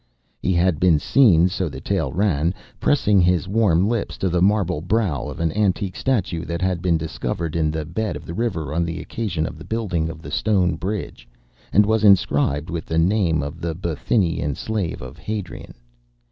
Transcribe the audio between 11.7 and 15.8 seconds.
and was inscribed with the name of the Bithynian slave of Hadrian.